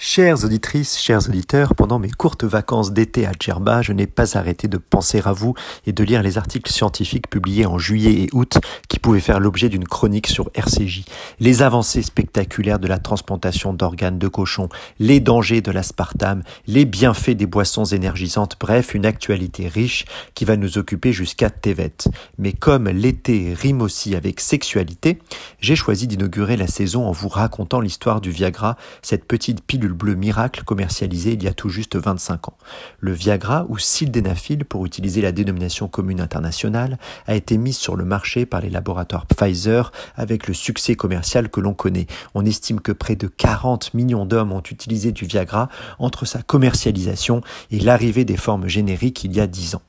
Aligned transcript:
Chères 0.00 0.44
auditrices, 0.44 0.96
chers 0.96 1.28
auditeurs, 1.28 1.74
pendant 1.74 1.98
mes 1.98 2.12
courtes 2.12 2.44
vacances 2.44 2.92
d'été 2.92 3.26
à 3.26 3.32
Djerba, 3.36 3.82
je 3.82 3.92
n'ai 3.92 4.06
pas 4.06 4.38
arrêté 4.38 4.68
de 4.68 4.78
penser 4.78 5.20
à 5.24 5.32
vous 5.32 5.54
et 5.88 5.92
de 5.92 6.04
lire 6.04 6.22
les 6.22 6.38
articles 6.38 6.70
scientifiques 6.70 7.28
publiés 7.28 7.66
en 7.66 7.78
juillet 7.78 8.12
et 8.12 8.28
août 8.32 8.58
qui 8.86 9.00
pouvaient 9.00 9.18
faire 9.18 9.40
l'objet 9.40 9.68
d'une 9.68 9.88
chronique 9.88 10.28
sur 10.28 10.52
RCJ. 10.54 11.04
Les 11.40 11.62
avancées 11.62 12.02
spectaculaires 12.02 12.78
de 12.78 12.86
la 12.86 13.00
transplantation 13.00 13.72
d'organes 13.72 14.20
de 14.20 14.28
cochon, 14.28 14.68
les 15.00 15.18
dangers 15.18 15.62
de 15.62 15.72
l'aspartame, 15.72 16.44
les 16.68 16.84
bienfaits 16.84 17.30
des 17.30 17.46
boissons 17.46 17.84
énergisantes, 17.84 18.54
bref, 18.60 18.94
une 18.94 19.04
actualité 19.04 19.66
riche 19.66 20.04
qui 20.34 20.44
va 20.44 20.56
nous 20.56 20.78
occuper 20.78 21.12
jusqu'à 21.12 21.50
Tevet. 21.50 22.04
Mais 22.38 22.52
comme 22.52 22.88
l'été 22.88 23.52
rime 23.52 23.82
aussi 23.82 24.14
avec 24.14 24.38
sexualité, 24.38 25.18
j'ai 25.58 25.74
choisi 25.74 26.06
d'inaugurer 26.06 26.56
la 26.56 26.68
saison 26.68 27.04
en 27.04 27.10
vous 27.10 27.28
racontant 27.28 27.80
l'histoire 27.80 28.20
du 28.20 28.30
Viagra, 28.30 28.76
cette 29.02 29.24
petite 29.24 29.60
pilule 29.62 29.87
bleu 29.94 30.14
miracle 30.14 30.62
commercialisé 30.64 31.32
il 31.32 31.42
y 31.42 31.48
a 31.48 31.54
tout 31.54 31.68
juste 31.68 31.96
25 31.96 32.48
ans. 32.48 32.56
Le 33.00 33.12
Viagra, 33.12 33.66
ou 33.68 33.78
sildenafil 33.78 34.64
pour 34.64 34.86
utiliser 34.86 35.20
la 35.20 35.32
dénomination 35.32 35.88
commune 35.88 36.20
internationale, 36.20 36.98
a 37.26 37.34
été 37.34 37.56
mis 37.58 37.72
sur 37.72 37.96
le 37.96 38.04
marché 38.04 38.46
par 38.46 38.60
les 38.60 38.70
laboratoires 38.70 39.26
Pfizer 39.26 39.92
avec 40.16 40.46
le 40.46 40.54
succès 40.54 40.94
commercial 40.94 41.48
que 41.48 41.60
l'on 41.60 41.74
connaît. 41.74 42.06
On 42.34 42.44
estime 42.44 42.80
que 42.80 42.92
près 42.92 43.16
de 43.16 43.26
40 43.26 43.94
millions 43.94 44.26
d'hommes 44.26 44.52
ont 44.52 44.62
utilisé 44.62 45.12
du 45.12 45.24
Viagra 45.24 45.68
entre 45.98 46.24
sa 46.24 46.42
commercialisation 46.42 47.42
et 47.70 47.80
l'arrivée 47.80 48.24
des 48.24 48.36
formes 48.36 48.68
génériques 48.68 49.24
il 49.24 49.34
y 49.34 49.40
a 49.40 49.46
10 49.46 49.76
ans. 49.76 49.82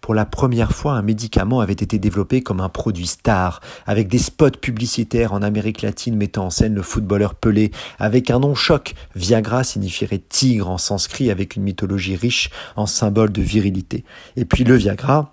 Pour 0.00 0.14
la 0.14 0.24
première 0.24 0.72
fois, 0.72 0.92
un 0.92 1.02
médicament 1.02 1.60
avait 1.60 1.72
été 1.72 1.98
développé 1.98 2.40
comme 2.40 2.60
un 2.60 2.68
produit 2.68 3.06
star, 3.06 3.60
avec 3.86 4.08
des 4.08 4.18
spots 4.18 4.50
publicitaires 4.60 5.32
en 5.32 5.42
Amérique 5.42 5.82
latine 5.82 6.16
mettant 6.16 6.46
en 6.46 6.50
scène 6.50 6.74
le 6.74 6.82
footballeur 6.82 7.34
Pelé, 7.34 7.72
avec 7.98 8.30
un 8.30 8.38
nom 8.38 8.54
choc. 8.54 8.94
Viagra 9.14 9.64
signifierait 9.64 10.22
tigre 10.28 10.70
en 10.70 10.78
sanskrit 10.78 11.30
avec 11.30 11.56
une 11.56 11.64
mythologie 11.64 12.16
riche 12.16 12.50
en 12.76 12.86
symboles 12.86 13.32
de 13.32 13.42
virilité. 13.42 14.04
Et 14.36 14.44
puis 14.44 14.64
le 14.64 14.76
Viagra, 14.76 15.32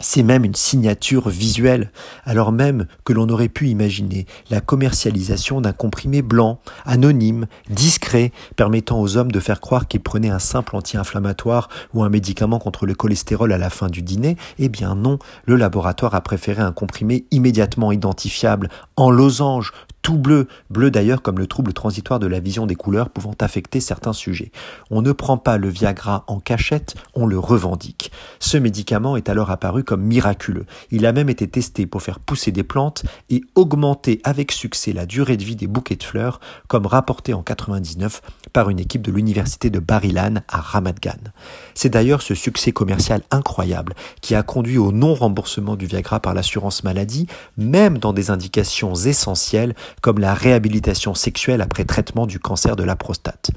c'est 0.00 0.22
même 0.22 0.44
une 0.44 0.54
signature 0.54 1.28
visuelle, 1.28 1.92
alors 2.24 2.52
même 2.52 2.86
que 3.04 3.12
l'on 3.12 3.28
aurait 3.28 3.48
pu 3.48 3.68
imaginer 3.68 4.26
la 4.50 4.60
commercialisation 4.60 5.60
d'un 5.60 5.72
comprimé 5.72 6.22
blanc, 6.22 6.58
anonyme, 6.84 7.46
discret, 7.68 8.32
permettant 8.56 9.00
aux 9.00 9.16
hommes 9.16 9.30
de 9.30 9.40
faire 9.40 9.60
croire 9.60 9.86
qu'ils 9.86 10.00
prenaient 10.00 10.30
un 10.30 10.38
simple 10.38 10.74
anti-inflammatoire 10.74 11.68
ou 11.94 12.02
un 12.02 12.08
médicament 12.08 12.58
contre 12.58 12.86
le 12.86 12.94
cholestérol 12.94 13.52
à 13.52 13.58
la 13.58 13.70
fin 13.70 13.88
du 13.88 14.02
dîner. 14.02 14.36
Eh 14.58 14.68
bien 14.68 14.94
non, 14.94 15.18
le 15.44 15.56
laboratoire 15.56 16.14
a 16.14 16.22
préféré 16.22 16.62
un 16.62 16.72
comprimé 16.72 17.26
immédiatement 17.30 17.92
identifiable, 17.92 18.68
en 18.96 19.10
losange, 19.10 19.72
tout 20.02 20.18
bleu, 20.18 20.48
bleu 20.70 20.90
d'ailleurs 20.90 21.22
comme 21.22 21.38
le 21.38 21.46
trouble 21.46 21.72
transitoire 21.72 22.18
de 22.18 22.26
la 22.26 22.40
vision 22.40 22.66
des 22.66 22.74
couleurs 22.74 23.10
pouvant 23.10 23.34
affecter 23.40 23.80
certains 23.80 24.12
sujets. 24.12 24.50
On 24.90 25.02
ne 25.02 25.12
prend 25.12 25.36
pas 25.36 25.58
le 25.58 25.68
Viagra 25.68 26.24
en 26.26 26.40
cachette, 26.40 26.94
on 27.14 27.26
le 27.26 27.38
revendique. 27.38 28.10
Ce 28.38 28.56
médicament 28.56 29.16
est 29.16 29.28
alors 29.28 29.50
apparu 29.50 29.84
comme 29.84 30.02
miraculeux. 30.02 30.66
Il 30.90 31.06
a 31.06 31.12
même 31.12 31.28
été 31.28 31.48
testé 31.48 31.86
pour 31.86 32.02
faire 32.02 32.20
pousser 32.20 32.52
des 32.52 32.62
plantes 32.62 33.04
et 33.28 33.42
augmenter 33.54 34.20
avec 34.24 34.52
succès 34.52 34.92
la 34.92 35.06
durée 35.06 35.36
de 35.36 35.44
vie 35.44 35.56
des 35.56 35.66
bouquets 35.66 35.96
de 35.96 36.02
fleurs, 36.02 36.40
comme 36.68 36.86
rapporté 36.86 37.34
en 37.34 37.42
99 37.42 38.22
par 38.52 38.70
une 38.70 38.80
équipe 38.80 39.02
de 39.02 39.12
l'université 39.12 39.70
de 39.70 39.78
Barilan 39.78 40.36
à 40.48 40.60
Ramat 40.60 40.94
Gan. 41.00 41.30
C'est 41.74 41.90
d'ailleurs 41.90 42.22
ce 42.22 42.34
succès 42.34 42.72
commercial 42.72 43.22
incroyable 43.30 43.94
qui 44.20 44.34
a 44.34 44.42
conduit 44.42 44.78
au 44.78 44.92
non-remboursement 44.92 45.76
du 45.76 45.86
Viagra 45.86 46.20
par 46.20 46.34
l'assurance 46.34 46.84
maladie, 46.84 47.26
même 47.56 47.98
dans 47.98 48.12
des 48.12 48.30
indications 48.30 48.94
essentielles 48.94 49.74
comme 50.02 50.18
la 50.18 50.34
réhabilitation 50.34 51.14
sexuelle 51.14 51.60
après 51.60 51.84
traitement 51.84 52.26
du 52.26 52.38
cancer 52.38 52.76
de 52.76 52.84
la 52.84 52.96
prostate. 52.96 53.50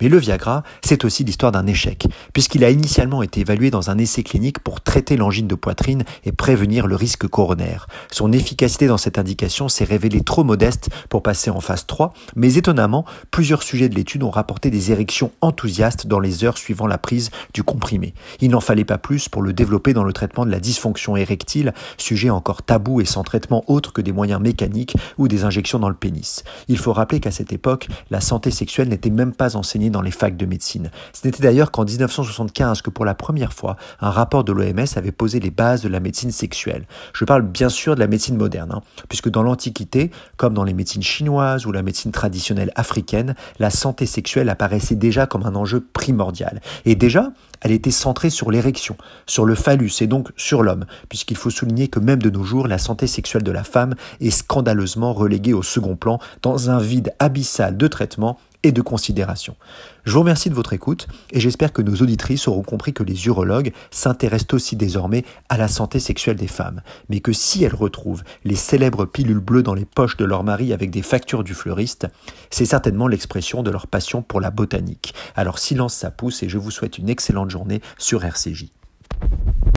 Mais 0.00 0.08
le 0.08 0.18
Viagra, 0.18 0.62
c'est 0.82 1.04
aussi 1.04 1.24
l'histoire 1.24 1.52
d'un 1.52 1.66
échec, 1.66 2.06
puisqu'il 2.32 2.64
a 2.64 2.70
initialement 2.70 3.22
été 3.22 3.40
évalué 3.40 3.70
dans 3.70 3.90
un 3.90 3.98
essai 3.98 4.22
clinique 4.22 4.60
pour 4.60 4.80
traiter 4.80 5.16
l'angine 5.16 5.46
de 5.48 5.54
poitrine 5.54 6.04
et 6.24 6.32
prévenir 6.32 6.86
le 6.86 6.96
risque 6.96 7.26
coronaire. 7.26 7.86
Son 8.10 8.32
efficacité 8.32 8.86
dans 8.86 8.98
cette 8.98 9.18
indication 9.18 9.68
s'est 9.68 9.84
révélée 9.84 10.22
trop 10.22 10.44
modeste 10.44 10.90
pour 11.08 11.22
passer 11.22 11.50
en 11.50 11.60
phase 11.60 11.86
3, 11.86 12.12
mais 12.36 12.54
étonnamment, 12.54 13.04
plusieurs 13.30 13.62
sujets 13.62 13.88
de 13.88 13.94
l'étude 13.94 14.22
ont 14.22 14.30
rapporté 14.30 14.70
des 14.70 14.92
érections 14.92 15.30
enthousiastes 15.40 16.06
dans 16.06 16.20
les 16.20 16.44
heures 16.44 16.58
suivant 16.58 16.86
la 16.86 16.98
prise 16.98 17.30
du 17.54 17.62
comprimé. 17.62 18.14
Il 18.40 18.50
n'en 18.50 18.60
fallait 18.60 18.84
pas 18.84 18.98
plus 18.98 19.28
pour 19.28 19.42
le 19.42 19.52
développer 19.52 19.92
dans 19.92 20.04
le 20.04 20.12
traitement 20.12 20.46
de 20.46 20.50
la 20.50 20.60
dysfonction 20.60 21.16
érectile, 21.16 21.74
sujet 21.96 22.30
encore 22.30 22.62
tabou 22.62 23.00
et 23.00 23.04
sans 23.04 23.22
traitement 23.22 23.64
autre 23.66 23.92
que 23.92 24.00
des 24.00 24.12
moyens 24.12 24.40
mécaniques 24.40 24.96
ou 25.16 25.28
des 25.28 25.44
injections 25.44 25.77
dans 25.78 25.88
le 25.88 25.94
pénis. 25.94 26.44
Il 26.68 26.78
faut 26.78 26.92
rappeler 26.92 27.20
qu'à 27.20 27.30
cette 27.30 27.52
époque, 27.52 27.88
la 28.10 28.20
santé 28.20 28.50
sexuelle 28.50 28.88
n'était 28.88 29.10
même 29.10 29.32
pas 29.32 29.56
enseignée 29.56 29.90
dans 29.90 30.02
les 30.02 30.10
facs 30.10 30.36
de 30.36 30.46
médecine. 30.46 30.90
Ce 31.12 31.26
n'était 31.26 31.42
d'ailleurs 31.42 31.70
qu'en 31.70 31.84
1975 31.84 32.82
que 32.82 32.90
pour 32.90 33.04
la 33.04 33.14
première 33.14 33.52
fois, 33.52 33.76
un 34.00 34.10
rapport 34.10 34.44
de 34.44 34.52
l'OMS 34.52 34.86
avait 34.96 35.12
posé 35.12 35.40
les 35.40 35.50
bases 35.50 35.82
de 35.82 35.88
la 35.88 36.00
médecine 36.00 36.30
sexuelle. 36.30 36.86
Je 37.12 37.24
parle 37.24 37.42
bien 37.42 37.68
sûr 37.68 37.94
de 37.94 38.00
la 38.00 38.06
médecine 38.06 38.36
moderne, 38.36 38.72
hein, 38.74 38.82
puisque 39.08 39.28
dans 39.28 39.42
l'Antiquité, 39.42 40.10
comme 40.36 40.54
dans 40.54 40.64
les 40.64 40.74
médecines 40.74 41.02
chinoises 41.02 41.66
ou 41.66 41.72
la 41.72 41.82
médecine 41.82 42.12
traditionnelle 42.12 42.72
africaine, 42.74 43.34
la 43.58 43.70
santé 43.70 44.06
sexuelle 44.06 44.48
apparaissait 44.48 44.96
déjà 44.96 45.26
comme 45.26 45.44
un 45.44 45.54
enjeu 45.54 45.80
primordial. 45.80 46.60
Et 46.84 46.94
déjà, 46.94 47.32
elle 47.60 47.72
était 47.72 47.90
centrée 47.90 48.30
sur 48.30 48.50
l'érection, 48.50 48.96
sur 49.26 49.44
le 49.44 49.54
phallus 49.54 49.92
et 50.00 50.06
donc 50.06 50.30
sur 50.36 50.62
l'homme, 50.62 50.86
puisqu'il 51.08 51.36
faut 51.36 51.50
souligner 51.50 51.88
que 51.88 52.00
même 52.00 52.22
de 52.22 52.30
nos 52.30 52.44
jours, 52.44 52.68
la 52.68 52.78
santé 52.78 53.06
sexuelle 53.06 53.42
de 53.42 53.52
la 53.52 53.64
femme 53.64 53.94
est 54.20 54.30
scandaleusement 54.30 55.12
reléguée 55.12 55.52
au 55.52 55.62
second 55.62 55.96
plan 55.96 56.18
dans 56.42 56.70
un 56.70 56.78
vide 56.78 57.12
abyssal 57.18 57.76
de 57.76 57.86
traitement 57.86 58.38
et 58.62 58.72
de 58.72 58.82
considération. 58.82 59.56
Je 60.04 60.12
vous 60.12 60.20
remercie 60.20 60.50
de 60.50 60.54
votre 60.54 60.72
écoute 60.72 61.06
et 61.30 61.40
j'espère 61.40 61.72
que 61.72 61.82
nos 61.82 61.96
auditrices 61.96 62.48
auront 62.48 62.62
compris 62.62 62.92
que 62.92 63.02
les 63.02 63.26
urologues 63.26 63.72
s'intéressent 63.90 64.54
aussi 64.54 64.76
désormais 64.76 65.24
à 65.48 65.56
la 65.56 65.68
santé 65.68 66.00
sexuelle 66.00 66.36
des 66.36 66.48
femmes, 66.48 66.82
mais 67.08 67.20
que 67.20 67.32
si 67.32 67.62
elles 67.64 67.74
retrouvent 67.74 68.24
les 68.44 68.56
célèbres 68.56 69.04
pilules 69.04 69.38
bleues 69.38 69.62
dans 69.62 69.74
les 69.74 69.84
poches 69.84 70.16
de 70.16 70.24
leur 70.24 70.44
mari 70.44 70.72
avec 70.72 70.90
des 70.90 71.02
factures 71.02 71.44
du 71.44 71.54
fleuriste, 71.54 72.06
c'est 72.50 72.64
certainement 72.64 73.08
l'expression 73.08 73.62
de 73.62 73.70
leur 73.70 73.86
passion 73.86 74.22
pour 74.22 74.40
la 74.40 74.50
botanique. 74.50 75.14
Alors 75.36 75.58
silence 75.58 75.94
ça 75.94 76.10
pousse 76.10 76.42
et 76.42 76.48
je 76.48 76.58
vous 76.58 76.70
souhaite 76.70 76.98
une 76.98 77.08
excellente 77.08 77.50
journée 77.50 77.80
sur 77.98 78.24
RCJ. 78.24 78.66